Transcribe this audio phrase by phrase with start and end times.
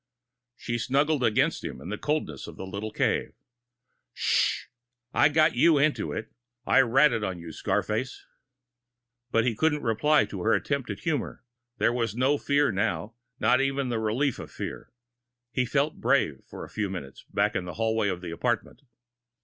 [0.55, 3.33] She snuggled against him in the coldness of the little cave.
[4.13, 4.65] "Shh.
[5.13, 6.31] I got you into it.
[6.65, 8.25] I I ratted on you, Scarface!"
[9.29, 11.43] But he couldn't reply to her attempt at humor.
[11.77, 14.91] There was no fear now not even the relief of fear.
[15.51, 18.81] He'd felt brave for a few minutes, back in the hallway of the apartment.